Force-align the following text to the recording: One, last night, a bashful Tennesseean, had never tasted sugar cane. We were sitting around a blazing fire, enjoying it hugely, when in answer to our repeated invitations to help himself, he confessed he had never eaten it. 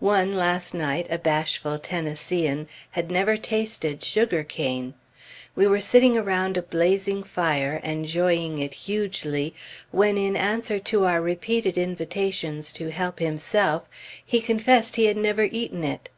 One, 0.00 0.34
last 0.34 0.74
night, 0.74 1.06
a 1.08 1.18
bashful 1.18 1.78
Tennesseean, 1.78 2.66
had 2.90 3.12
never 3.12 3.36
tasted 3.36 4.02
sugar 4.02 4.42
cane. 4.42 4.94
We 5.54 5.68
were 5.68 5.78
sitting 5.78 6.18
around 6.18 6.56
a 6.56 6.62
blazing 6.62 7.22
fire, 7.22 7.80
enjoying 7.84 8.58
it 8.58 8.74
hugely, 8.74 9.54
when 9.92 10.18
in 10.18 10.34
answer 10.36 10.80
to 10.80 11.04
our 11.04 11.22
repeated 11.22 11.78
invitations 11.78 12.72
to 12.72 12.90
help 12.90 13.20
himself, 13.20 13.84
he 14.26 14.40
confessed 14.40 14.96
he 14.96 15.06
had 15.06 15.16
never 15.16 15.44
eaten 15.44 15.84
it. 15.84 16.08